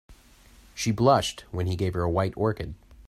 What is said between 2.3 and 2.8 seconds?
orchid.